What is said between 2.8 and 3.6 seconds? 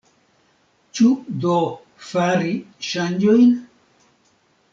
ŝanĝojn?